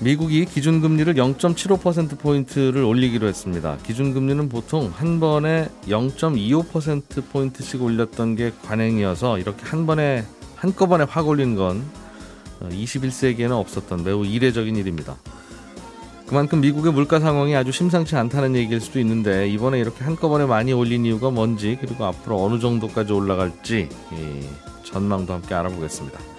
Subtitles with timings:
[0.00, 3.78] 미국이 기준금리를 0.75%포인트를 올리기로 했습니다.
[3.84, 10.24] 기준금리는 보통 한 번에 0.25%포인트씩 올렸던 게 관행이어서 이렇게 한 번에
[10.56, 11.84] 한꺼번에 확 올린 건
[12.60, 15.16] 21세기에는 없었던 매우 이례적인 일입니다.
[16.26, 21.04] 그만큼 미국의 물가 상황이 아주 심상치 않다는 얘기일 수도 있는데 이번에 이렇게 한꺼번에 많이 올린
[21.04, 23.88] 이유가 뭔지 그리고 앞으로 어느 정도까지 올라갈지
[24.82, 26.33] 전망도 함께 알아보겠습니다.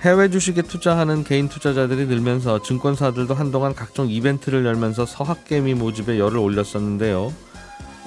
[0.00, 7.30] 해외 주식에 투자하는 개인 투자자들이 늘면서 증권사들도 한동안 각종 이벤트를 열면서 서학개미 모집에 열을 올렸었는데요.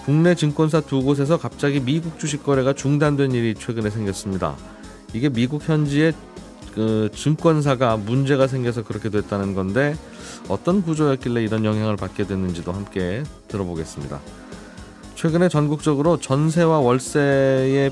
[0.04, 4.56] 국내 증권사 두 곳에서 갑자기 미국 주식 거래가 중단된 일이 최근에 생겼습니다.
[5.14, 6.14] 이게 미국 현지의
[6.74, 9.96] 그 증권사가 문제가 생겨서 그렇게 됐다는 건데
[10.50, 14.20] 어떤 구조였길래 이런 영향을 받게 됐는지도 함께 들어보겠습니다.
[15.14, 17.92] 최근에 전국적으로 전세와 월세의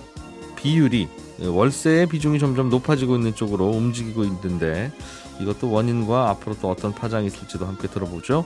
[0.56, 1.08] 비율이
[1.48, 4.92] 월세의 비중이 점점 높아지고 있는 쪽으로 움직이고 있는데
[5.40, 8.46] 이것도 원인과 앞으로 또 어떤 파장이 있을지도 함께 들어보죠.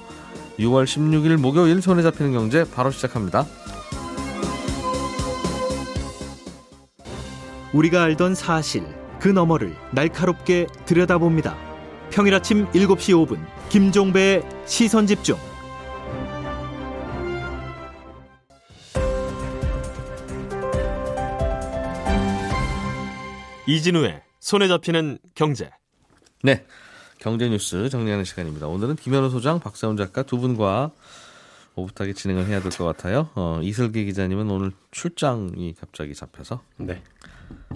[0.59, 3.45] 6월 16일 목요일 손에 잡히는 경제 바로 시작합니다.
[7.73, 8.85] 우리가 알던 사실
[9.19, 11.57] 그 너머를 날카롭게 들여다봅니다.
[12.09, 15.35] 평일 아침 7시 5분 김종배의 시선 집중.
[23.67, 25.71] 이진우의 손에 잡히는 경제.
[26.44, 26.66] 네.
[27.19, 28.67] 경제 뉴스 정리하는 시간입니다.
[28.67, 30.91] 오늘은 김현우 소장, 박세훈 작가 두 분과
[31.75, 33.30] 오붓하게 진행을 해야 될 것 같아요.
[33.35, 37.02] 어, 이슬기 기자님은 오늘 출장이 갑자기 잡혀서 네.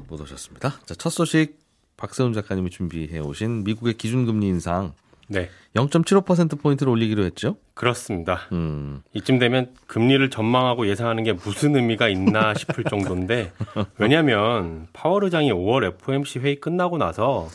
[0.07, 0.79] 못 오셨습니다.
[0.85, 1.57] 자, 첫 소식
[1.97, 4.93] 박세훈 작가님이 준비해 오신 미국의 기준금리 인상
[5.29, 5.49] 네.
[5.75, 7.55] 0.75%포인트를 올리기로 했죠?
[7.75, 8.41] 그렇습니다.
[8.51, 9.03] 음.
[9.13, 13.51] 이쯤 되면 금리를 전망하고 예상하는 게 무슨 의미가 있나 싶을 정도인데,
[13.97, 17.47] 왜냐하면 파월 의장이 5월 FOMC 회의 끝나고 나서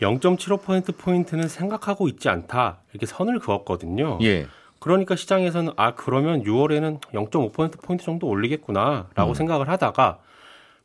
[0.00, 2.78] 0.75%포인트는 생각하고 있지 않다.
[2.92, 4.18] 이렇게 선을 그었거든요.
[4.22, 4.46] 예.
[4.80, 9.08] 그러니까 시장에서는 아, 그러면 6월에는 0.5%포인트 정도 올리겠구나.
[9.14, 9.34] 라고 음.
[9.34, 10.18] 생각을 하다가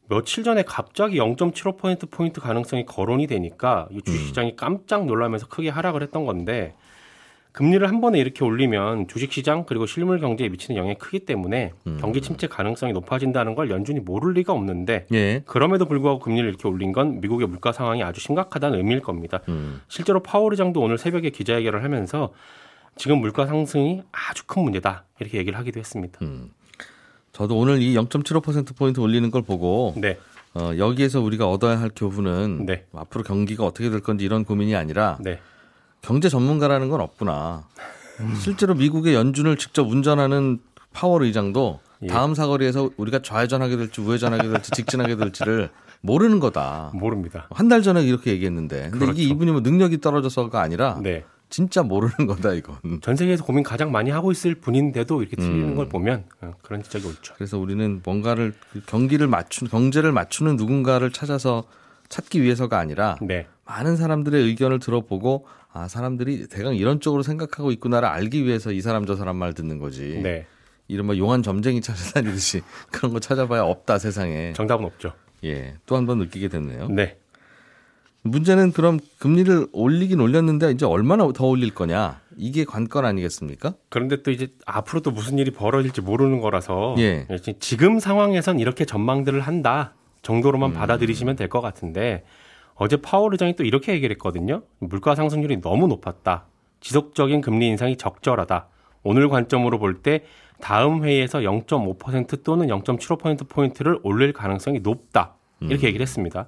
[0.10, 4.56] 며칠 전에 갑자기 0.75%포인트 가능성이 거론이 되니까 주식시장이 음.
[4.56, 6.74] 깜짝 놀라면서 크게 하락을 했던 건데
[7.52, 11.98] 금리를 한 번에 이렇게 올리면 주식시장 그리고 실물 경제에 미치는 영향이 크기 때문에 음.
[12.00, 15.44] 경기 침체 가능성이 높아진다는 걸 연준이 모를 리가 없는데 예.
[15.46, 19.42] 그럼에도 불구하고 금리를 이렇게 올린 건 미국의 물가 상황이 아주 심각하다는 의미일 겁니다.
[19.50, 19.82] 음.
[19.88, 22.34] 실제로 파월 의장도 오늘 새벽에 기자회견을 하면서
[22.96, 26.20] 지금 물가 상승이 아주 큰 문제다 이렇게 얘기를 하기도 했습니다.
[26.22, 26.52] 음.
[27.40, 30.18] 저도 오늘 이 0.75%포인트 올리는 걸 보고 네.
[30.56, 32.84] 어, 여기에서 우리가 얻어야 할 교훈은 네.
[32.94, 35.40] 앞으로 경기가 어떻게 될 건지 이런 고민이 아니라 네.
[36.02, 37.64] 경제 전문가라는 건 없구나.
[38.20, 38.36] 음.
[38.36, 40.60] 실제로 미국의 연준을 직접 운전하는
[40.92, 42.08] 파월 의장도 예.
[42.08, 45.70] 다음 사거리에서 우리가 좌회전하게 될지 우회전하게 될지 직진하게 될지를
[46.02, 46.92] 모르는 거다.
[46.94, 47.48] 모릅니다.
[47.52, 48.90] 한 달 전에 이렇게 얘기했는데.
[48.90, 49.12] 근데 그렇죠.
[49.22, 51.24] 이게 이분이 뭐 능력이 떨어져서가 아니라 네.
[51.50, 52.78] 진짜 모르는 거다 이건.
[53.02, 55.76] 전 세계에서 고민 가장 많이 하고 있을 분인데도 이렇게 틀리는 음.
[55.76, 57.34] 걸 보면 어, 그런 지적이 옳죠.
[57.36, 61.64] 그래서 우리는 뭔가를 그 경기를 맞춘 경제를 맞추는 누군가를 찾아서
[62.08, 63.48] 찾기 위해서가 아니라 네.
[63.66, 69.06] 많은 사람들의 의견을 들어보고 아 사람들이 대강 이런 쪽으로 생각하고 있구나를 알기 위해서 이 사람
[69.06, 70.20] 저 사람 말 듣는 거지.
[70.24, 70.46] 네.
[70.88, 72.62] 이른바 용한 점쟁이 찾아다니듯이
[72.92, 74.54] 그런 거 찾아봐야 없다 세상에.
[74.54, 75.14] 정답은 없죠.
[75.44, 76.88] 예, 또 한 번 느끼게 됐네요.
[76.90, 77.18] 네.
[78.22, 83.74] 문제는 그럼 금리를 올리긴 올렸는데 이제 얼마나 더 올릴 거냐 이게 관건 아니겠습니까?
[83.90, 87.26] 그런데 또 이제 앞으로 또 무슨 일이 벌어질지 모르는 거라서 예.
[87.60, 90.74] 지금 상황에선 이렇게 전망들을 한다 정도로만 음.
[90.76, 92.24] 받아들이시면 될 것 같은데
[92.76, 94.64] 어제 파월 의장이 또 이렇게 얘기를 했거든요.
[94.80, 96.46] 물가 상승률이 너무 높았다.
[96.82, 98.68] 지속적인 금리 인상이 적절하다.
[99.04, 100.24] 오늘 관점으로 볼 때
[100.62, 105.36] 다음 회의에서 0.5% 또는 0.75% 포인트를 올릴 가능성이 높다.
[105.62, 105.88] 이렇게 음.
[105.88, 106.48] 얘기를 했습니다.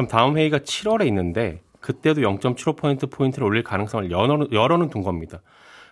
[0.00, 5.42] 그럼 다음 회의가 7월에 있는데 그때도 0.75% 포인트를 올릴 가능성을 열어, 열어는 둔 겁니다.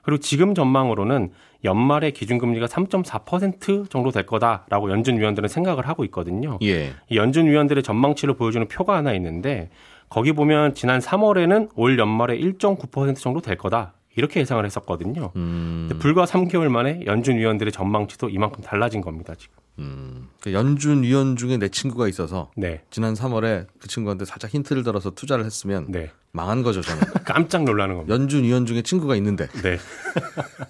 [0.02, 1.32] 그리고 지금 전망으로는
[1.64, 6.58] 연말에 기준금리가 3.4% 정도 될 거다라고 연준 위원들은 생각을 하고 있거든요.
[6.62, 6.92] 예.
[7.10, 9.68] 이 연준 위원들의 전망치를 보여주는 표가 하나 있는데
[10.08, 13.92] 거기 보면 지난 3월에는 올 연말에 1.9% 정도 될 거다.
[14.16, 15.32] 이렇게 예상을 했었거든요.
[15.36, 15.90] 음.
[15.98, 19.57] 불과 3개월 만에 연준 위원들의 전망치도 이만큼 달라진 겁니다, 지금.
[19.78, 22.82] 음, 그 연준 위원 중에 내 친구가 있어서 네.
[22.90, 26.10] 지난 3월에 그 친구한테 살짝 힌트를 들어서 투자를 했으면 네.
[26.32, 27.02] 망한 거죠 저는.
[27.24, 28.14] 깜짝 놀라는 겁니다.
[28.14, 29.46] 연준 위원 중에 친구가 있는데.
[29.62, 29.78] 네.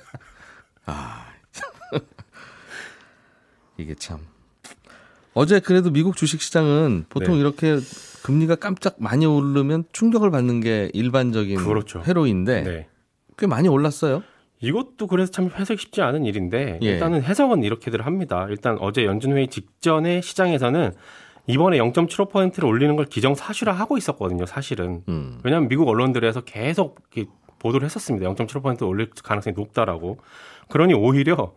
[0.86, 1.26] 아.
[3.78, 4.18] 이게 참
[5.34, 7.40] 어제 그래도 미국 주식 시장은 보통 네.
[7.40, 7.78] 이렇게
[8.24, 12.02] 금리가 깜짝 많이 오르면 충격을 받는 게 일반적인 그렇죠.
[12.04, 12.88] 회로인데 네.
[13.38, 14.24] 꽤 많이 올랐어요.
[14.60, 16.86] 이것도 그래서 참 해석이 쉽지 않은 일인데 예.
[16.86, 18.46] 일단은 해석은 이렇게들 합니다.
[18.50, 20.92] 일단 어제 연준회의 직전에 시장에서는
[21.46, 24.46] 이번에 0.75%를 올리는 걸 기정사실화 하고 있었거든요.
[24.46, 25.40] 사실은 음.
[25.44, 27.00] 왜냐하면 미국 언론들에서 계속
[27.58, 28.28] 보도를 했었습니다.
[28.30, 30.18] 0.75% 올릴 가능성이 높다라고.
[30.68, 31.54] 그러니 오히려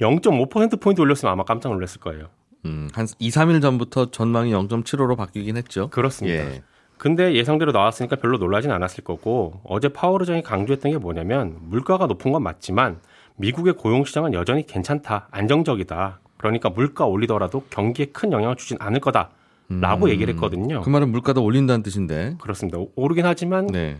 [0.00, 2.28] 0.5%포인트 올렸으면 아마 깜짝 놀랐을 거예요.
[2.66, 5.88] 음, 한 2, 3일 전부터 전망이 0.75로 바뀌긴 했죠.
[5.88, 6.44] 그렇습니다.
[6.44, 6.62] 예.
[7.00, 12.30] 근데 예상대로 나왔으니까 별로 놀라진 않았을 거고 어제 파월 의장이 강조했던 게 뭐냐면 물가가 높은
[12.30, 12.98] 건 맞지만
[13.36, 16.20] 미국의 고용 시장은 여전히 괜찮다, 안정적이다.
[16.36, 19.30] 그러니까 물가 올리더라도 경기에 큰 영향을 주진 않을 거다.
[19.70, 20.82] 라고 음, 얘기를 했거든요.
[20.82, 22.36] 그 말은 물가도 올린다는 뜻인데.
[22.38, 22.76] 그렇습니다.
[22.96, 23.96] 오르긴 하지만 네.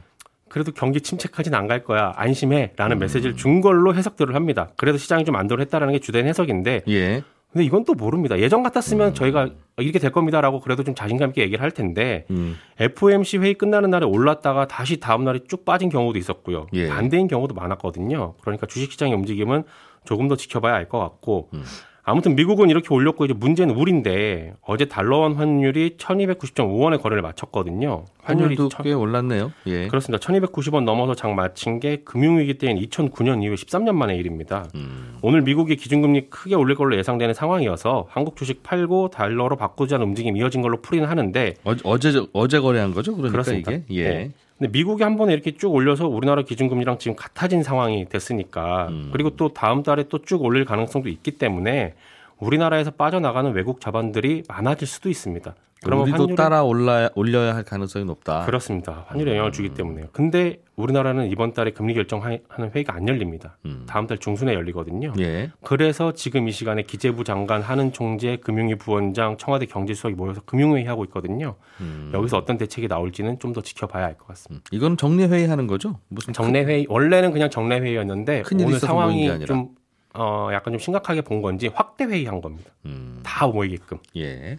[0.51, 2.13] 그래도 경기 침체까지는 안 갈 거야.
[2.17, 2.73] 안심해.
[2.77, 2.99] 라는 음.
[2.99, 4.69] 메시지를 준 걸로 해석들을 합니다.
[4.77, 7.23] 그래서 시장이 좀 안도했다라는 게 주된 해석인데 예.
[7.53, 8.39] 근데 이건 또 모릅니다.
[8.39, 9.15] 예전 같았으면 음.
[9.15, 12.57] 저희가 이렇게 될 겁니다라고 그래도 좀 자신감 있게 얘기를 할 텐데 음.
[12.79, 16.67] FOMC 회의 끝나는 날에 올랐다가 다시 다음 날에 쭉 빠진 경우도 있었고요.
[16.75, 16.89] 예.
[16.89, 18.35] 반대인 경우도 많았거든요.
[18.41, 19.65] 그러니까 주식시장의 움직임은
[20.05, 21.65] 조금 더 지켜봐야 알 것 같고 음.
[22.11, 28.05] 아무튼 미국은 이렇게 올렸고 이제 문제는 우리인데 어제 달러원 환율이 1290.5원에 거래를 마쳤거든요.
[28.23, 28.69] 환율이 천...
[28.83, 29.53] 꽤 올랐네요.
[29.67, 29.87] 예.
[29.87, 30.21] 그렇습니다.
[30.25, 34.67] 1290원 넘어서 장 마친 게 금융위기 때인 2009년 이후 13년 만의 일입니다.
[34.75, 35.19] 음.
[35.23, 40.63] 오늘 미국이 기준금리 크게 올릴 걸로 예상되는 상황이어서 한국 주식 팔고 달러로 바꾸자는 움직임이 이어진
[40.63, 43.13] 걸로 풀이는 하는데 어, 제 어제 거래한 거죠?
[43.13, 43.71] 그러니까 그렇습니다.
[43.71, 44.09] 이게 예.
[44.09, 44.31] 네.
[44.61, 49.09] 근데 미국이 한 번에 이렇게 쭉 올려서 우리나라 기준금리랑 지금 같아진 상황이 됐으니까 음.
[49.11, 51.95] 그리고 또 다음 달에 또 쭉 올릴 가능성도 있기 때문에
[52.41, 55.55] 우리나라에서 빠져나가는 외국 자본들이 많아질 수도 있습니다.
[55.83, 56.37] 그러면 우리도 환율이...
[56.37, 58.45] 따라 올라 올려야 할 가능성이 높다.
[58.45, 59.07] 그렇습니다.
[59.09, 59.75] 환율에 영향을 주기 음.
[59.75, 60.07] 때문에요.
[60.13, 62.41] 근데 우리나라는 이번 달에 금리 결정하는
[62.75, 63.57] 회의가 안 열립니다.
[63.65, 63.85] 음.
[63.89, 65.15] 다음 달 중순에 열리거든요.
[65.21, 65.51] 예.
[65.65, 71.05] 그래서 지금 이 시간에 기재부 장관, 하는 총재, 금융위 부원장, 청와대 경제수석이 모여서 금융회의 하고
[71.05, 71.55] 있거든요.
[71.81, 72.11] 음.
[72.13, 74.63] 여기서 어떤 대책이 나올지는 좀 더 지켜봐야 할 것 같습니다.
[74.71, 74.77] 음.
[74.77, 75.99] 이건 정례회의 하는 거죠?
[76.09, 79.71] 무슨 정례회의 원래는 그냥 정례회의였는데 오늘 상황이 좀
[80.15, 82.71] 어, 약간 좀 심각하게 본 건지 확대 회의한 겁니다.
[82.87, 83.21] 음.
[83.23, 83.99] 다 모이게끔.
[84.17, 84.59] 예.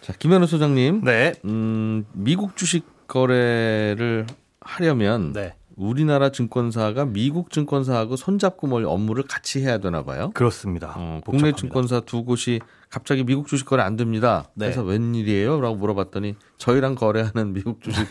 [0.00, 1.02] 자, 김현우 소장님.
[1.04, 1.32] 네.
[1.44, 4.26] 음, 미국 주식 거래를
[4.60, 5.54] 하려면 네.
[5.76, 10.30] 우리나라 증권사가 미국 증권사하고 손잡고 뭘 업무를 같이 해야 되나 봐요.
[10.34, 10.94] 그렇습니다.
[10.96, 12.60] 어, 국내 증권사 두 곳이
[12.90, 14.50] 갑자기 미국 주식 거래 안 됩니다.
[14.54, 14.66] 네.
[14.66, 15.60] 그래서 웬일이에요?
[15.60, 18.06] 라고 물어봤더니 저희랑 거래하는 미국 주식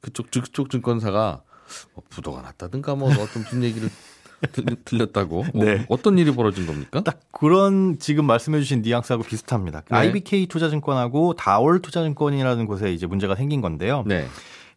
[0.00, 1.42] 그쪽 그쪽 증권사가
[1.94, 3.88] 뭐 부도가 났다든가 뭐 어떤 무슨 얘기를
[4.84, 5.40] 들렸다고.
[5.40, 5.86] 어, 네.
[5.88, 7.00] 어, 떤 일이 벌어진 겁니까?
[7.02, 9.82] 딱 그런 지금 말씀해주신 뉘앙스하고 비슷합니다.
[9.90, 9.96] 네.
[9.96, 14.04] IBK 투자증권하고 다올 투자증권이라는 곳에 이제 문제가 생긴 건데요.
[14.06, 14.26] 네.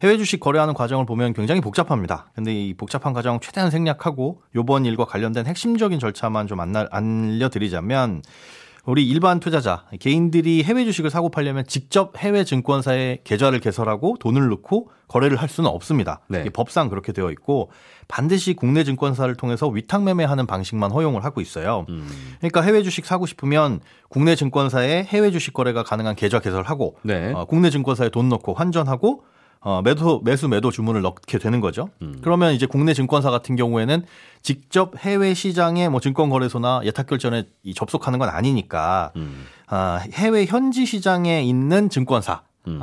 [0.02, 2.30] 해외 주식 거래하는 과정을 보면 굉장히 복잡합니다.
[2.34, 8.22] 근데 이 복잡한 과정 을 최대한 생략하고 요번 일과 관련된 핵심적인 절차만 좀 알려드리자면
[8.86, 14.90] 우리 일반 투자자 개인들이 해외 주식을 사고 팔려면 직접 해외 증권사에 계좌를 개설하고 돈을 넣고
[15.08, 16.20] 거래를 할 수는 없습니다.
[16.28, 16.44] 네.
[16.50, 17.70] 법상 그렇게 되어 있고
[18.08, 21.84] 반드시 국내 증권사를 통해서 위탁 매매하는 방식만 허용을 하고 있어요.
[21.88, 22.08] 음.
[22.38, 27.32] 그러니까 해외 주식 사고 싶으면 국내 증권사에 해외 주식 거래가 가능한 계좌 개설하고 네.
[27.32, 29.24] 어, 국내 증권사에 돈 넣고 환전하고
[29.62, 31.90] 어, 매도, 매수, 매도 주문을 넣게 되는 거죠.
[32.00, 32.18] 음.
[32.22, 34.04] 그러면 이제 국내 증권사 같은 경우에는
[34.40, 37.44] 직접 해외 시장에 뭐 증권거래소나 예탁결제에
[37.76, 39.44] 접속하는 건 아니니까, 음.
[39.66, 42.80] 아, 해외 현지 시장에 있는 증권사와 음.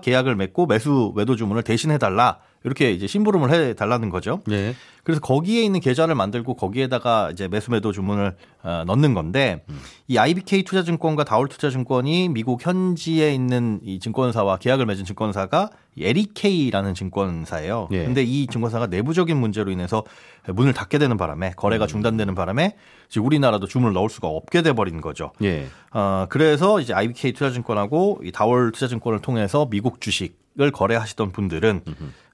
[0.00, 2.38] 계약을 맺고 매수, 매도 주문을 대신해 달라.
[2.64, 4.40] 이렇게 이제 심부름을 해 달라는 거죠.
[4.46, 4.74] 네.
[5.02, 9.80] 그래서 거기에 있는 계좌를 만들고 거기에다가 이제 매수 매도 주문을 어, 넣는 건데 음.
[10.08, 17.88] 이 IBK 투자증권과 다올 투자증권이 미국 현지에 있는 이 증권사와 계약을 맺은 증권사가 LEK라는 증권사예요.
[17.90, 18.04] 네.
[18.04, 20.04] 근데 이 증권사가 내부적인 문제로 인해서
[20.46, 21.88] 문을 닫게 되는 바람에 거래가 음.
[21.88, 22.76] 중단되는 바람에
[23.08, 25.32] 이제 우리나라도 주문을 넣을 수가 없게 돼 버린 거죠.
[25.38, 25.66] 네.
[25.92, 31.82] 어, 그래서 이제 IBK 투자증권하고 이 다올 투자증권을 통해서 미국 주식을 거래하시던 분들은.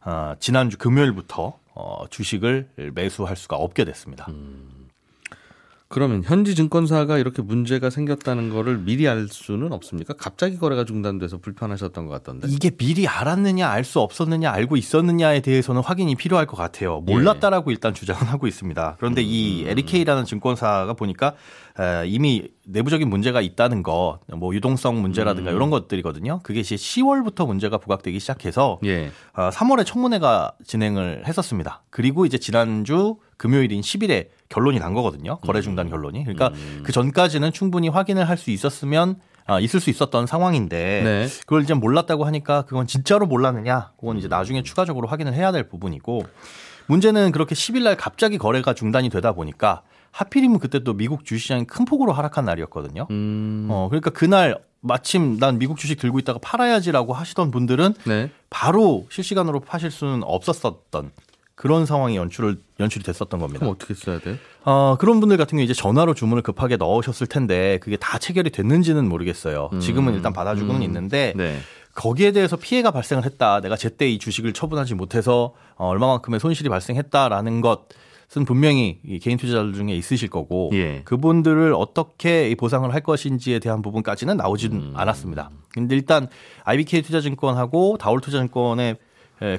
[0.06, 4.26] 어, 지난주 금요일부터 어, 주식을 매수할 수가 없게 됐습니다.
[4.28, 4.75] 음.
[5.96, 10.12] 그러면 현지 증권사가 이렇게 문제가 생겼다는 거를 미리 알 수는 없습니까?
[10.12, 12.48] 갑자기 거래가 중단돼서 불편하셨던 것 같던데.
[12.50, 17.00] 이게 미리 알았느냐, 알 수 없었느냐, 알고 있었느냐에 대해서는 확인이 필요할 것 같아요.
[17.06, 17.72] 몰랐다라고 예.
[17.72, 18.96] 일단 주장은 하고 있습니다.
[18.98, 19.26] 그런데 음.
[19.26, 21.34] 이 LK라는 증권사가 보니까
[22.04, 25.56] 이미 내부적인 문제가 있다는 거, 뭐 유동성 문제라든가 음.
[25.56, 26.40] 이런 것들이거든요.
[26.42, 29.12] 그게 이제 10월부터 문제가 부각되기 시작해서 예.
[29.34, 31.84] 3월에 어, 청문회가 진행을 했었습니다.
[31.88, 35.38] 그리고 이제 지난주 금요일인 10일에 결론이 난 거거든요.
[35.38, 35.90] 거래 중단 음.
[35.90, 36.22] 결론이.
[36.24, 36.80] 그러니까 음.
[36.84, 41.28] 그 전까지는 충분히 확인을 할 수 있었으면 아, 있을 수 있었던 상황인데 네.
[41.40, 43.92] 그걸 이제 몰랐다고 하니까 그건 진짜로 몰랐느냐?
[43.98, 46.24] 그건 이제 나중에 추가적으로 확인을 해야 될 부분이고
[46.86, 51.84] 문제는 그렇게 10일 날 갑자기 거래가 중단이 되다 보니까 하필이면 그때 또 미국 주시장이 큰
[51.84, 53.06] 폭으로 하락한 날이었거든요.
[53.10, 53.68] 음.
[53.70, 58.30] 어, 그러니까 그날 마침 난 미국 주식 들고 있다가 팔아야지라고 하시던 분들은 네.
[58.50, 61.10] 바로 실시간으로 파실 수는 없었었던
[61.56, 63.60] 그런 상황이 연출을 연출이 됐었던 겁니다.
[63.60, 64.36] 그럼 어떻게 써야 돼요?
[64.64, 69.08] 어, 그런 분들 같은 경우 이제 전화로 주문을 급하게 넣으셨을 텐데 그게 다 체결이 됐는지는
[69.08, 69.70] 모르겠어요.
[69.72, 69.80] 음.
[69.80, 70.82] 지금은 일단 받아주고는 음.
[70.82, 71.58] 있는데 네.
[71.94, 73.62] 거기에 대해서 피해가 발생을 했다.
[73.62, 79.72] 내가 제때 이 주식을 처분하지 못해서 어, 얼마만큼의 손실이 발생했다라는 것은 분명히 이 개인 투자자들
[79.72, 81.00] 중에 있으실 거고 예.
[81.06, 84.92] 그분들을 어떻게 보상을 할 것인지에 대한 부분까지는 나오진 음.
[84.94, 85.48] 않았습니다.
[85.72, 86.28] 근데 일단
[86.64, 88.98] IBK 투자증권하고 다올 투자증권의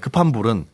[0.01, 0.67] 급한 불은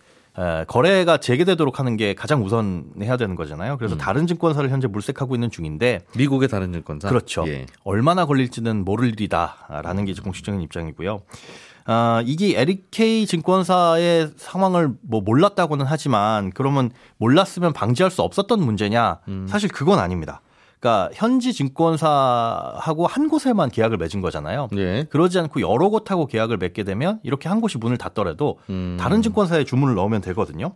[0.67, 3.77] 거래가 재개되도록 하는 게 가장 우선해야 되는 거잖아요.
[3.77, 3.97] 그래서 음.
[3.97, 7.45] 다른 증권사를 현재 물색하고 있는 중인데 미국의 다른 증권사 그렇죠.
[7.47, 7.65] 예.
[7.83, 11.21] 얼마나 걸릴지는 모를 일이다라는 게 이제 공식적인 입장이고요.
[11.85, 19.19] 아, 이게 에리케이 증권사의 상황을 뭐 몰랐다고는 하지만 그러면 몰랐으면 방지할 수 없었던 문제냐?
[19.27, 19.47] 음.
[19.49, 20.41] 사실 그건 아닙니다.
[20.83, 24.67] 그러니까 현지 증권사하고 한 곳에만 계약을 맺은 거잖아요.
[24.73, 25.05] 네.
[25.05, 28.97] 그러지 않고 여러 곳하고 계약을 맺게 되면 이렇게 한 곳이 문을 닫더라도 음.
[28.99, 30.75] 다른 증권사에 주문을 넣으면 되거든요.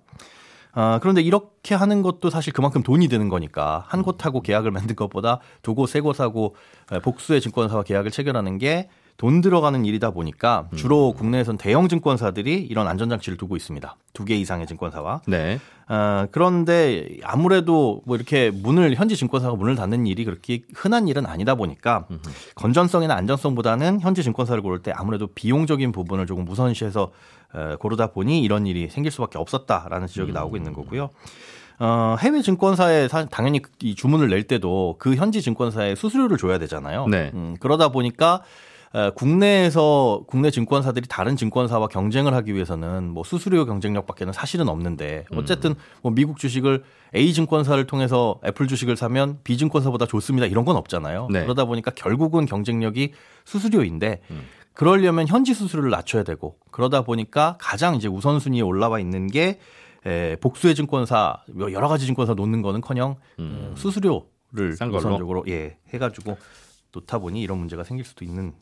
[0.72, 5.40] 아, 그런데 이렇게 하는 것도 사실 그만큼 돈이 드는 거니까 한 곳하고 계약을 맺는 것보다
[5.62, 6.56] 두 곳, 세 곳하고
[7.04, 8.88] 복수의 증권사와 계약을 체결하는 게
[9.18, 11.14] 돈 들어가는 일이다 보니까 주로 음.
[11.18, 13.96] 국내에선 대형 증권사들이 이런 안전장치를 두고 있습니다.
[14.14, 15.22] 두 개 이상의 증권사와.
[15.28, 15.60] 네.
[15.90, 21.56] 어, 그런데 아무래도 뭐 이렇게 문을 현지 증권사가 문을 닫는 일이 그렇게 흔한 일은 아니다
[21.56, 22.22] 보니까 음흠.
[22.56, 27.12] 건전성이나 안전성보다는 현지 증권사를 고를 때 아무래도 비용적인 부분을 조금 우선시해서
[27.54, 30.34] 어, 고르다 보니 이런 일이 생길 수밖에 없었다라는 지적이 음.
[30.34, 31.10] 나오고 있는 거고요.
[31.80, 37.08] 어, 해외 증권사에 사, 당연히 이 주문을 낼 때도 그 현지 증권사에 수수료를 줘야 되잖아요.
[37.08, 37.32] 네.
[37.34, 38.42] 음, 그러다 보니까
[39.15, 45.38] 국내에서 국내 증권사들이 다른 증권사와 경쟁을 하기 위해서는 뭐 수수료 경쟁력밖에는 사실은 없는데 음.
[45.38, 46.84] 어쨌든 뭐 미국 주식을
[47.15, 51.27] A 증권사를 통해서 애플 주식을 사면 B 증권사보다 좋습니다 이런 건 없잖아요.
[51.32, 51.44] 네.
[51.44, 53.13] 그러다 보니까 결국은 경쟁력이
[53.46, 54.44] 수수료인데 음.
[54.74, 59.60] 그러려면 현지 수수료를 낮춰야 되고 그러다 보니까 가장 이제 우선순위에 올라와 있는 게
[60.06, 63.74] 에, 복수의 증권사 뭐 여러 가지 증권사 놓는 거는커녕 음.
[63.75, 66.38] 수수료를 우선적으로 예 해가지고
[66.94, 68.53] 놓다 보니 이런 문제가 생길 수도 있는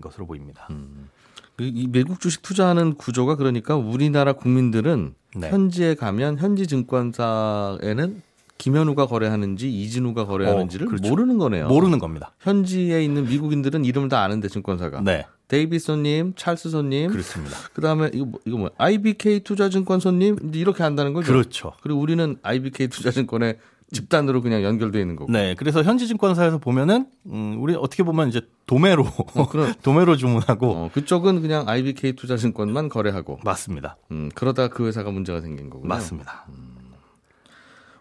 [0.00, 0.66] 것으로 보입니다.
[0.70, 1.08] 음.
[1.56, 5.50] 그이 외국 주식 투자하는 구조가 그러니까 우리나라 국민들은 네.
[5.50, 8.22] 현지에 가면 현지 증권사에는
[8.58, 11.08] 김현우가 거래하는지 이진우가 거래하는지를 어, 그렇죠.
[11.08, 11.66] 모르는 거네요.
[11.66, 12.32] 모르는 겁니다.
[12.40, 15.00] 현지에 있는 미국인들은 이름을 다 아는데 증권사가.
[15.00, 15.26] 네.
[15.48, 17.10] 데이비손님, 찰스손님.
[17.10, 17.56] 그렇습니다.
[17.74, 21.32] 그다음에 이거 뭐, 이거 뭐 IBK 투자증권손님 이렇게 한다는 거죠.
[21.32, 21.72] 그렇죠.
[21.82, 23.58] 그리고 우리는 IBK 투자증권에
[23.92, 25.30] 집단으로 그냥 연결돼 있는 거고.
[25.30, 25.54] 네.
[25.56, 29.48] 그래서 현지 증권사에서 보면은 음 우리 어떻게 보면 이제 도매로 어,
[29.82, 33.38] 도매로 주문하고 어, 그쪽은 그냥 IBK 투자증권만 거래하고.
[33.44, 33.96] 맞습니다.
[34.10, 35.86] 음 그러다 그 회사가 문제가 생긴 거고.
[35.86, 36.46] 맞습니다.
[36.48, 36.72] 음.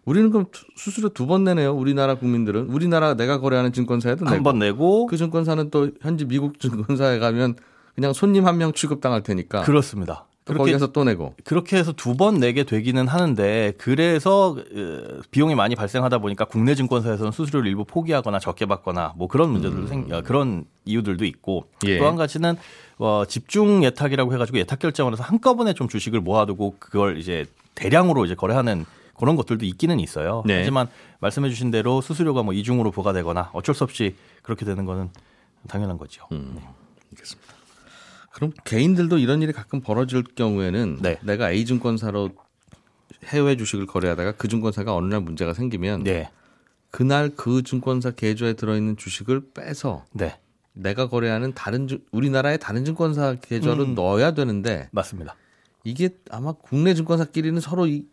[0.06, 1.74] 우리는 그럼 수수료 두 번 내네요.
[1.76, 7.20] 우리나라 국민들은 우리나라 내가 거래하는 증권사에도 한 번 내고 그 증권사는 또 현지 미국 증권사에
[7.20, 7.56] 가면
[7.96, 9.62] 그냥 손님 한 명 취급당할 테니까.
[9.62, 10.26] 그렇습니다.
[10.54, 14.56] 그렇게 해서 또 내고 그렇게 해서 두 번 내게 되기는 하는데 그래서
[15.32, 19.88] 비용이 많이 발생하다 보니까 국내 증권사에서는 수수료를 일부 포기하거나 적게 받거나 뭐 그런 문제들도 음.
[19.88, 21.98] 생 어, 그런 이유들도 있고 예.
[21.98, 22.56] 또한 가지는
[22.98, 28.86] 어, 집중 예탁이라고 해가지고 예탁 해서 한꺼번에 좀 주식을 모아두고 그걸 이제 대량으로 이제 거래하는
[29.18, 30.44] 그런 것들도 있기는 있어요.
[30.46, 30.58] 네.
[30.58, 30.88] 하지만
[31.20, 35.10] 말씀해주신 대로 수수료가 뭐 이중으로 부과되거나 어쩔 수 없이 그렇게 되는 거는
[35.68, 36.26] 당연한 거죠.
[36.32, 36.54] 음.
[36.56, 36.62] 네.
[37.12, 37.54] 알겠습니다.
[38.34, 41.20] 그럼 개인들도 이런 일이 가끔 벌어질 경우에는 네.
[41.24, 42.30] 내가 A 증권사로
[43.26, 46.30] 해외 주식을 거래하다가 그 증권사가 어느 날 문제가 생기면 네.
[46.90, 50.40] 그날 그 증권사 계좌에 들어있는 주식을 빼서 네.
[50.74, 53.96] 내가 거래하는 다른 우리나라의 다른 증권사 계좌로 음.
[53.96, 55.36] 넣어야 되는데 맞습니다.
[55.84, 58.06] 이게 아마 국내 증권사끼리는 서로 이,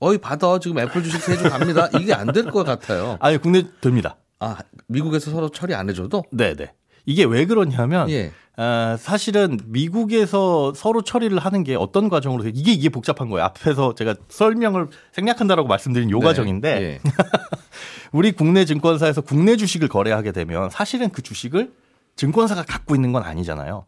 [0.00, 1.88] 어이 받아 지금 애플 주식 세주 갑니다.
[2.00, 3.16] 이게 안 될 것 같아요.
[3.20, 4.16] 아니 국내 됩니다.
[4.40, 6.24] 아 미국에서 서로 처리 안 해줘도?
[6.32, 6.72] 네네.
[7.04, 7.12] 네.
[7.12, 8.32] 이게 왜 그러냐면 예.
[8.56, 13.44] 어, 사실은 미국에서 서로 처리를 하는 게 어떤 과정으로 이게 이게 복잡한 거예요.
[13.46, 16.24] 앞에서 제가 설명을 생략한다라고 말씀드린 요 네.
[16.24, 17.00] 과정인데 네.
[18.12, 21.72] 우리 국내 증권사에서 국내 주식을 거래하게 되면 사실은 그 주식을
[22.16, 23.86] 증권사가 갖고 있는 건 아니잖아요.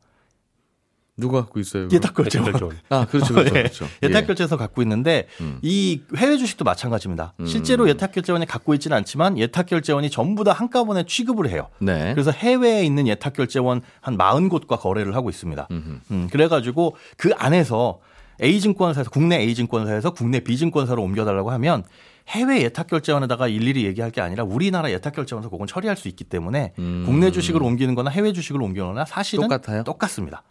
[1.17, 1.89] 누가 갖고 있어요?
[1.93, 2.41] 예탁결제.
[2.89, 3.35] 아, 그렇죠.
[3.35, 3.53] 그렇죠.
[3.55, 3.87] 그렇죠.
[4.03, 4.09] 예.
[4.09, 5.59] 예탁결제에서 갖고 있는데 음.
[5.63, 7.35] 이 해외 주식도 마찬가지입니다.
[7.39, 7.47] 음.
[7.47, 11.69] 실제로 예탁결제원이 갖고 있지는 않지만 예탁결제원이 전부 다 한꺼번에 취급을 해요.
[11.79, 12.13] 네.
[12.15, 15.69] 그래서 해외에 있는 예탁결제원 한 40곳과 거래를 하고 있습니다.
[15.71, 18.01] 음, 그래가지고 그 안에서
[18.43, 21.85] A 증권사에서 국내 A 증권사에서 국내 B 증권사로 옮겨달라고 하면
[22.29, 27.05] 해외 예탁결제원에다가 일일이 얘기할 게 아니라 우리나라 예탁결제원에서 그건 처리할 수 있기 때문에 음.
[27.07, 29.85] 국내 주식을 옮기는 거나 해외 주식을 옮기는 거나 사실은 똑같아요?
[29.85, 30.43] 똑같습니다.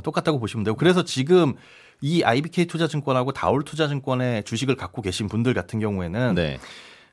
[0.00, 1.54] 똑같다고 보시면 되고 그래서 지금
[2.00, 6.58] 이 IBK 투자증권하고 다올 투자증권의 주식을 갖고 계신 분들 같은 경우에는 네.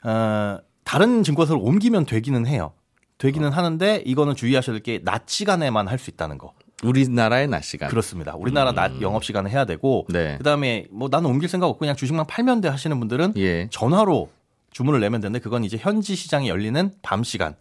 [0.03, 2.71] 어, 다른 증권사를 옮기면 되기는 해요.
[3.17, 3.51] 되기는 어.
[3.51, 6.53] 하는데 이거는 주의하셔야 될 게 낮 시간에만 할 수 있다는 거.
[6.81, 7.89] 우리나라의 낮 시간.
[7.89, 8.33] 그렇습니다.
[8.35, 8.75] 우리나라 음.
[8.75, 10.37] 낮 영업 시간을 해야 되고 네.
[10.37, 13.67] 그다음에 뭐 나는 옮길 생각 없고 그냥 주식만 팔면 돼 하시는 분들은 예.
[13.69, 14.29] 전화로
[14.71, 17.55] 주문을 내면 되는데 그건 이제 현지 시장이 열리는 밤 시간.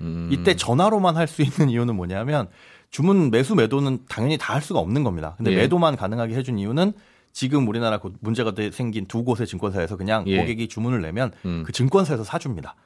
[0.00, 0.28] 음.
[0.32, 2.48] 이때 전화로만 할 수 있는 이유는 뭐냐면
[2.94, 5.34] 주문 매수 매도는 당연히 다 할 수가 없는 겁니다.
[5.36, 5.56] 근데 예.
[5.56, 6.92] 매도만 가능하게 해준 이유는
[7.32, 10.38] 지금 우리나라 문제가 생긴 두 곳의 증권사에서 그냥 예.
[10.38, 11.64] 고객이 주문을 내면 음.
[11.66, 12.76] 그 증권사에서 사줍니다.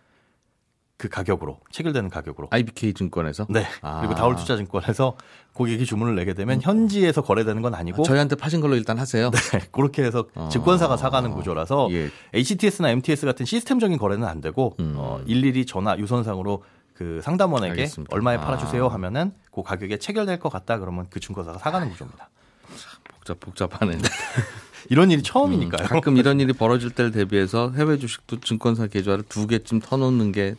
[0.96, 4.00] 그 가격으로 체결되는 가격으로 IBK 증권에서 네 아.
[4.00, 5.16] 그리고 다올투자증권에서
[5.52, 9.30] 고객이 주문을 내게 되면 현지에서 거래되는 건 아니고 저희한테 파신 걸로 일단 하세요.
[9.30, 9.38] 네
[9.70, 10.48] 그렇게 해서 어.
[10.50, 12.08] 증권사가 사가는 구조라서 예.
[12.32, 14.94] HTS나 MTS 같은 시스템적인 거래는 안 되고 음.
[14.96, 16.64] 어, 일일이 전화 유선상으로
[16.98, 18.12] 그 상담원에게 알겠습니다.
[18.12, 18.40] 얼마에 아.
[18.40, 22.28] 팔아주세요 하면은 그 가격에 체결될 것 같다 그러면 그 증권사가 사가는 구조입니다.
[23.14, 23.98] 복잡 복잡하네.
[24.90, 25.86] 이런 일이 처음이니까요.
[25.86, 30.56] 음, 가끔 이런 일이 벌어질 때를 대비해서 해외 주식도 증권사 계좌를 두 개쯤 터놓는 게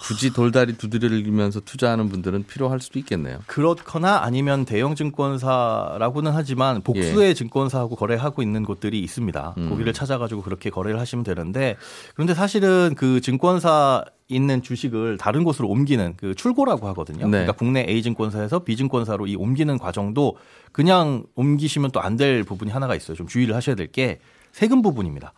[0.00, 3.38] 굳이 돌다리 두드리면서 투자하는 분들은 필요할 수도 있겠네요.
[3.46, 7.34] 그렇거나 아니면 대형 증권사라고는 하지만 복수의 예.
[7.34, 9.54] 증권사하고 거래하고 있는 곳들이 있습니다.
[9.58, 9.68] 음.
[9.68, 11.76] 거기를 찾아가지고 그렇게 거래를 하시면 되는데
[12.14, 17.24] 그런데 사실은 그 증권사 있는 주식을 다른 곳으로 옮기는 그 출고라고 하거든요.
[17.26, 17.30] 네.
[17.30, 20.36] 그러니까 국내 A 증권사에서 B 증권사로 이 옮기는 과정도
[20.72, 23.16] 그냥 옮기시면 또 안 될 부분이 하나가 있어요.
[23.16, 24.20] 좀 주의를 하셔야 될 게
[24.52, 25.32] 세금 부분입니다.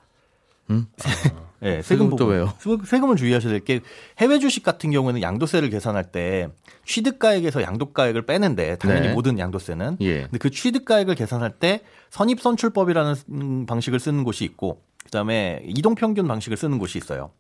[0.71, 0.87] 음?
[1.61, 2.29] 네, 세금 부분.
[2.29, 2.53] 왜요?
[2.85, 3.81] 세금을 주의하셔야 될 게
[4.19, 6.49] 해외 주식 같은 경우에는 양도세를 계산할 때
[6.87, 9.15] 취득가액에서 양도가액을 빼는데 당연히 네.
[9.15, 10.23] 모든 양도세는 예.
[10.23, 16.99] 근데 그 취득가액을 계산할 때 선입선출법이라는 방식을 쓰는 곳이 있고 그다음에 이동평균 방식을 쓰는 곳이
[16.99, 17.31] 있어요.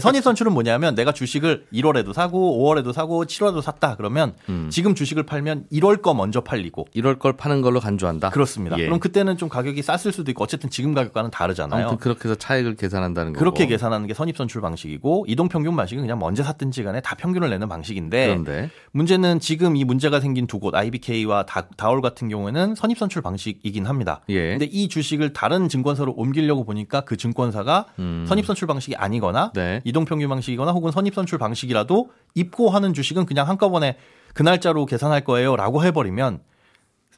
[0.00, 4.68] 선입선출은 뭐냐면 내가 주식을 1월에도 사고 5월에도 사고 7월에도 샀다 그러면 음.
[4.70, 8.30] 지금 주식을 팔면 1월 거 먼저 팔리고 1월 걸 파는 걸로 간주한다.
[8.30, 8.78] 그렇습니다.
[8.78, 8.84] 예.
[8.86, 11.88] 그럼 그때는 좀 가격이 쌌을 수도 있고 어쨌든 지금 가격과는 다르잖아요.
[11.88, 13.38] 아무튼 그렇게 해서 차익을 계산한다는 거고.
[13.40, 18.26] 그렇게 계산하는 게 선입선출 방식이고 이동평균 방식은 그냥 언제 샀든지 간에 다 평균을 내는 방식인데
[18.26, 18.70] 그런데.
[18.92, 24.20] 문제는 지금 이 문제가 생긴 두 곳 IBK와 다, 다올 같은 경우에는 선입선출 방식이긴 합니다.
[24.30, 24.50] 예.
[24.50, 28.24] 근데 이 주식을 다른 증권사로 옮기려고 보니까 그 증권사가 음.
[28.26, 29.80] 선입선출 방식이 아니거나 방식이거나 네.
[29.84, 33.96] 이동평균 방식이거나 혹은 선입선출 방식이라도 입고하는 주식은 그냥 한꺼번에
[34.34, 36.40] 그 날짜로 계산할 거예요라고 해버리면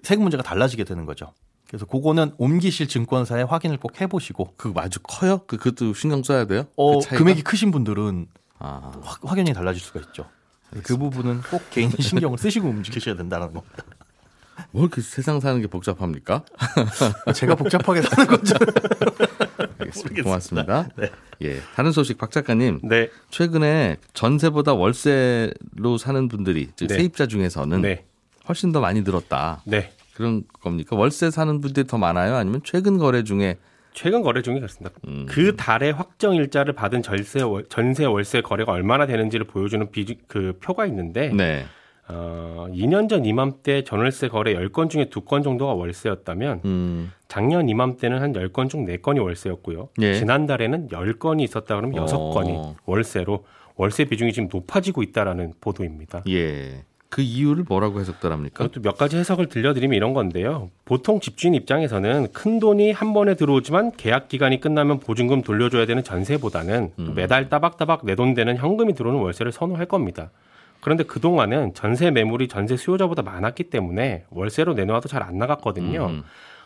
[0.03, 1.33] 세금 문제가 달라지게 되는 거죠.
[1.69, 4.55] 그래서 그거는 옮기실 증권사에 확인을 꼭 해보시고.
[4.57, 5.41] 그거 아주 커요?
[5.47, 6.67] 그, 그것도 신경 써야 돼요?
[6.77, 8.93] 어, 그 금액이 크신 분들은 아.
[9.03, 10.27] 확, 확연히 달라질 수가 있죠.
[10.85, 13.83] 그 부분은 꼭 개인 신경을 쓰시고 움직이셔야 된다는 겁니다.
[14.71, 16.45] 뭐 이렇게 세상 사는 게 복잡합니까?
[17.35, 18.55] 제가 복잡하게 사는 거죠.
[19.87, 20.23] 알겠습니다.
[20.25, 20.89] 고맙습니다.
[20.97, 21.11] 네.
[21.43, 21.61] 예.
[21.75, 22.81] 다른 소식 박 작가님.
[22.83, 23.09] 네.
[23.31, 26.97] 최근에 전세보다 월세로 사는 분들이 즉 네.
[26.97, 28.05] 세입자 중에서는 네.
[28.49, 29.63] 훨씬 더 많이 늘었다.
[29.67, 29.93] 네.
[30.15, 30.97] 그런 겁니까?
[30.97, 32.37] 월세 사는 분들이 더 많아요?
[32.37, 33.59] 아니면 최근 거래 중에
[33.93, 34.95] 최근 거래 중에 그렇습니다.
[35.09, 35.27] 음.
[35.29, 40.87] 그 달에 확정 일자를 받은 전세 전세 월세 거래가 얼마나 되는지를 보여주는 비, 그 표가
[40.87, 41.67] 있는데 네.
[42.09, 47.13] 어, 2년 전 이맘때 전월세 거래 10건 중에 2건 정도가 월세였다면 음.
[47.29, 49.89] 작년 이맘때는 한 10건 중 4건이 월세였고요.
[50.01, 50.15] 예.
[50.15, 52.77] 지난달에는 10건이 있었다 그러면 6건이 어.
[52.87, 53.45] 월세로
[53.77, 56.23] 월세 비중이 지금 높아지고 있다라는 보도입니다.
[56.29, 56.85] 예.
[57.09, 58.69] 그 이유를 뭐라고 해석들 합니까?
[58.83, 60.71] 몇 가지 해석을 들려드리면 이런 건데요.
[60.85, 66.93] 보통 집주인 입장에서는 큰 돈이 한 번에 들어오지만 계약 기간이 끝나면 보증금 돌려줘야 되는 전세보다는
[66.99, 67.13] 음.
[67.15, 70.31] 매달 따박따박 내 돈 되는 현금이 들어오는 월세를 선호할 겁니다.
[70.87, 76.07] 그런데 그동안은 전세 매물이 전세 수요자보다 많았기 때문에 월세로 내놓아도 잘 안 나갔거든요.
[76.07, 76.23] 음.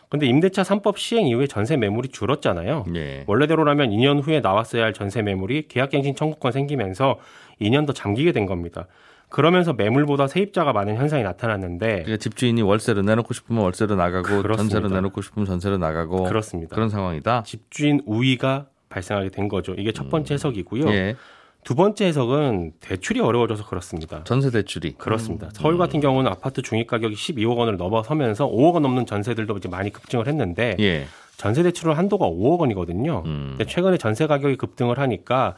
[0.09, 2.85] 근데 임대차 3법 시행 이후에 전세 매물이 줄었잖아요.
[2.93, 3.23] 네.
[3.25, 7.17] 원래대로라면 2년 후에 나왔어야 할 전세 매물이 계약갱신 청구권 생기면서
[7.59, 8.85] 2년 더 잠기게 된 겁니다.
[9.29, 14.57] 그러면서 매물보다 세입자가 많은 현상이 나타났는데 그러니까 집주인이 월세로 내놓고 싶으면 월세로 나가고 그렇습니다.
[14.57, 16.75] 전세로 내놓고 싶으면 전세로 나가고 그렇습니다.
[16.75, 17.41] 그런 상황이다.
[17.41, 19.73] 집주인 우위가 발생하게 된 거죠.
[19.79, 20.35] 이게 첫 번째 음.
[20.35, 20.89] 해석이고요.
[20.91, 21.15] 예.
[21.63, 24.23] 두 번째 해석은 대출이 어려워져서 그렇습니다.
[24.23, 25.47] 전세 대출이 그렇습니다.
[25.47, 25.51] 음.
[25.53, 29.91] 서울 같은 경우는 아파트 중위 가격이 12억 원을 넘어서면서 5억 원 넘는 전세들도 이제 많이
[29.91, 31.05] 급증을 했는데 예.
[31.37, 33.23] 전세 대출은 한도가 5억 원이거든요.
[33.25, 33.55] 음.
[33.57, 35.55] 근데 최근에 전세 가격이 급등을 하니까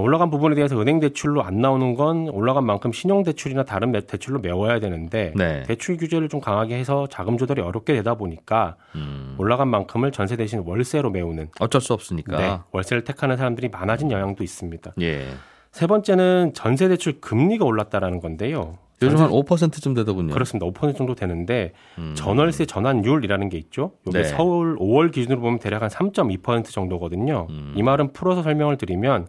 [0.00, 4.80] 올라간 부분에 대해서 은행 대출로 안 나오는 건 올라간 만큼 신용 대출이나 다른 대출로 메워야
[4.80, 5.62] 되는데 네.
[5.64, 9.34] 대출 규제를 좀 강하게 해서 자금 조달이 어렵게 되다 보니까 음.
[9.38, 14.44] 올라간 만큼을 전세 대신 월세로 메우는 어쩔 수 없으니까 네, 월세를 택하는 사람들이 많아진 영향도
[14.44, 14.92] 있습니다.
[15.00, 15.26] 예.
[15.70, 18.78] 세 번째는 전세 대출 금리가 올랐다라는 건데요.
[19.02, 20.34] 요즘 한 5%쯤 되더군요.
[20.34, 20.66] 그렇습니다.
[20.66, 22.14] 5% 정도 되는데 음.
[22.16, 23.92] 전월세 전환율이라는 게 있죠.
[24.06, 24.24] 이게 네.
[24.24, 27.46] 서울 5월 기준으로 보면 대략 한 3.2% 정도거든요.
[27.50, 27.74] 음.
[27.76, 29.28] 이 말은 풀어서 설명을 드리면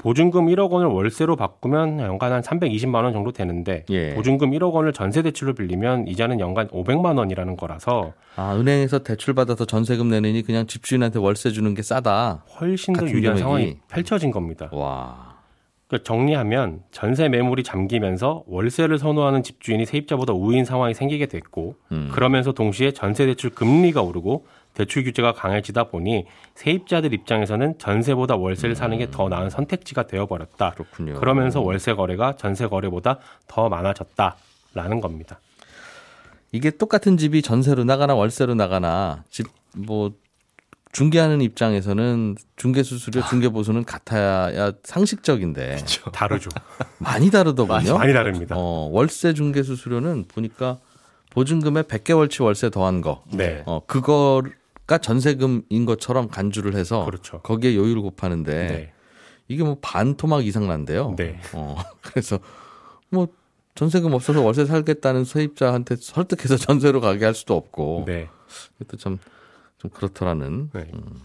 [0.00, 4.14] 보증금 1억 원을 월세로 바꾸면 연간 한 320만 원 정도 되는데 예.
[4.14, 9.66] 보증금 1억 원을 전세 대출로 빌리면 이자는 연간 500만 원이라는 거라서 아 은행에서 대출 받아서
[9.66, 12.44] 전세금 내느니 그냥 집주인한테 월세 주는 게 싸다.
[12.58, 13.40] 훨씬 더 유리한 금액이.
[13.40, 14.70] 상황이 펼쳐진 겁니다.
[14.72, 15.38] 와.
[15.86, 22.08] 그러니까 정리하면 전세 매물이 잠기면서 월세를 선호하는 집주인이 세입자보다 우위인 상황이 생기게 됐고 음.
[22.12, 28.96] 그러면서 동시에 전세 대출 금리가 오르고 대출 규제가 강해지다 보니 세입자들 입장에서는 전세보다 월세를 사는
[28.98, 30.70] 게 더 나은 선택지가 되어버렸다.
[30.72, 31.14] 그렇군요.
[31.20, 35.40] 그러면서 월세 거래가 전세 거래보다 더 많아졌다라는 겁니다.
[36.52, 40.12] 이게 똑같은 집이 전세로 나가나 월세로 나가나 집 뭐
[40.92, 46.10] 중개하는 입장에서는 중개 수수료, 중개 보수는 같아야 상식적인데 그렇죠.
[46.10, 46.50] 다르죠.
[46.98, 47.96] 많이 다르더군요.
[47.96, 48.56] 많이 다릅니다.
[48.58, 50.78] 어, 월세 중개 수수료는 보니까
[51.30, 53.22] 보증금에 100개월치 월세 더한 거.
[53.32, 53.62] 네.
[53.66, 54.42] 어, 그거
[54.90, 57.38] 가 전세금인 것처럼 간주를 해서 그렇죠.
[57.42, 58.92] 거기에 요율을 곱하는데 네.
[59.46, 61.14] 이게 뭐 반 토막 이상 난데요.
[61.16, 61.38] 네.
[61.52, 62.40] 어, 그래서
[63.08, 63.28] 뭐
[63.76, 68.02] 전세금 없어서 월세 살겠다는 세입자한테 설득해서 전세로 가게 할 수도 없고.
[68.08, 68.28] 네.
[68.80, 69.18] 이것도 참,
[69.78, 70.70] 좀 그렇더라는.
[70.72, 70.90] 네.
[70.92, 71.20] 음.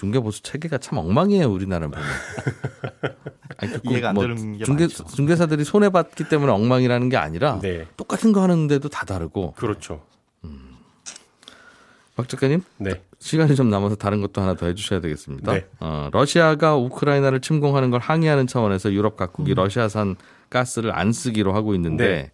[0.00, 2.02] 중개보수 체계가 참 엉망이에요 우리나라 보면.
[3.58, 5.04] 아니, 그 이해가 안 뭐 되는 게 중개, 많죠.
[5.04, 7.86] 중개사들이 손해 받기 때문에 엉망이라는 게 아니라 네.
[7.98, 9.52] 똑같은 거 하는데도 다 다르고.
[9.52, 10.02] 그렇죠.
[12.14, 12.16] 음.
[12.16, 13.02] 박 작가님, 네.
[13.18, 15.52] 시간이 좀 남아서 다른 것도 하나 더 해주셔야 되겠습니다.
[15.52, 15.66] 네.
[15.80, 19.54] 어, 러시아가 우크라이나를 침공하는 걸 항의하는 차원에서 유럽 각국이 음.
[19.56, 20.16] 러시아산
[20.50, 22.32] 가스를 안 쓰기로 하고 있는데 네.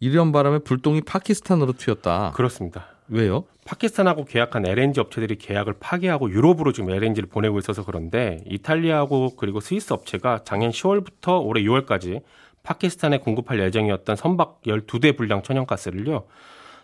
[0.00, 2.32] 이런 바람에 불똥이 파키스탄으로 튀었다.
[2.34, 2.86] 그렇습니다.
[3.08, 3.44] 왜요?
[3.66, 9.92] 파키스탄하고 계약한 LNG 업체들이 계약을 파기하고 유럽으로 지금 LNG를 보내고 있어서 그런데 이탈리아하고 그리고 스위스
[9.92, 12.22] 업체가 작년 10월부터 올해 6월까지
[12.62, 16.24] 파키스탄에 공급할 예정이었던 선박 12대 분량 천연가스를요.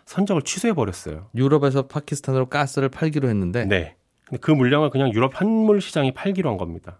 [0.07, 1.27] 선적을 취소해 버렸어요.
[1.35, 3.95] 유럽에서 파키스탄으로 가스를 팔기로 했는데 네.
[4.25, 6.99] 근데 그 물량을 그냥 유럽 현물 시장에 팔기로 한 겁니다.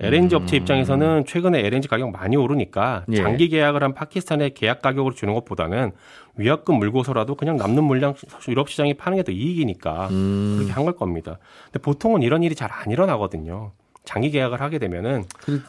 [0.00, 0.62] LNG 업체 음.
[0.62, 3.16] 입장에서는 최근에 LNG 가격 많이 오르니까 예.
[3.16, 5.92] 장기 계약을 한 파키스탄에 계약 가격으로 주는 것보다는
[6.36, 8.14] 위약금 물고서라도 그냥 남는 물량
[8.48, 10.54] 유럽 시장에 파는 게 더 이익이니까 음.
[10.58, 11.38] 그렇게 한 걸 겁니다.
[11.66, 13.72] 근데 보통은 이런 일이 잘 안 일어나거든요.
[14.04, 15.24] 장기 계약을 하게 되면은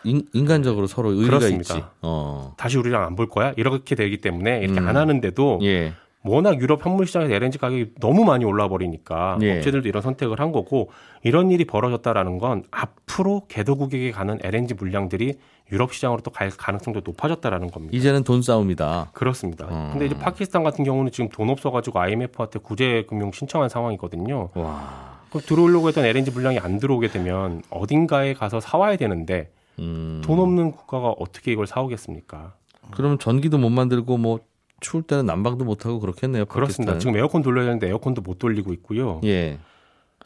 [0.05, 1.75] 인, 간적으로 서로 의리가 그렇습니다.
[1.75, 1.85] 있지.
[2.01, 2.53] 어.
[2.57, 4.87] 다시 우리랑 안 볼 거야 이렇게 되기 때문에 이렇게 음.
[4.87, 5.93] 안 하는데도 예.
[6.23, 9.57] 워낙 유럽 현물 시장에서 LNG 가격이 너무 많이 올라 버리니까 예.
[9.57, 10.89] 업체들도 이런 선택을 한 거고
[11.23, 15.35] 이런 일이 벌어졌다라는 건 앞으로 개도국에게 가는 LNG 물량들이
[15.71, 17.95] 유럽 시장으로 또 갈 가능성도 높아졌다라는 겁니다.
[17.95, 19.11] 이제는 돈 싸움이다.
[19.13, 19.65] 그렇습니다.
[19.67, 19.89] 음.
[19.91, 24.49] 근데 이제 파키스탄 같은 경우는 지금 돈 없어 가지고 IMF한테 구제 금융 신청한 상황이거든요.
[24.55, 25.13] 와.
[25.45, 30.21] 들어오려고 했던 LNG 물량이 안 들어오게 되면 어딘가에 가서 사와야 되는데 음.
[30.23, 32.53] 돈 없는 국가가 어떻게 이걸 사오겠습니까?
[32.91, 34.39] 그럼 전기도 못 만들고 뭐
[34.83, 36.45] 추울 때는 난방도 못 하고 그렇겠네요.
[36.45, 36.99] 그렇습니다.
[36.99, 39.21] 지금 에어컨 돌려야 되는데 에어컨도 못 돌리고 있고요.
[39.23, 39.57] 예.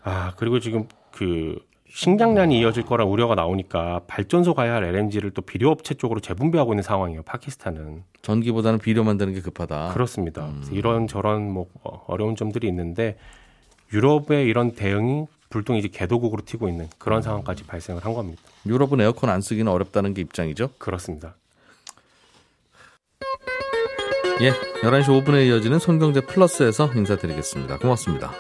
[0.04, 5.94] 아 그리고 지금 그 식량난이 이어질 거란 우려가 나오니까 발전소 가야 할 LNG를 또 비료업체
[5.94, 7.24] 쪽으로 재분배하고 있는 상황이에요.
[7.24, 9.94] 파키스탄은 전기보다는 비료 만드는 게 급하다.
[9.94, 10.48] 그렇습니다.
[10.48, 10.68] 음.
[10.72, 11.68] 이런 저런 뭐
[12.08, 13.18] 어려운 점들이 있는데
[13.94, 17.22] 유럽의 이런 대응이 불똥이 이제 개도국으로 튀고 있는 그런 음.
[17.22, 18.42] 상황까지 발생을 한 겁니다.
[18.66, 20.72] 유럽은 에어컨 안 쓰기는 어렵다는 게 입장이죠?
[20.78, 21.36] 그렇습니다.
[24.40, 24.52] 예,
[24.84, 27.78] 11시 5분에 이어지는 손경제 플러스에서 인사드리겠습니다.
[27.80, 28.32] 고맙습니다.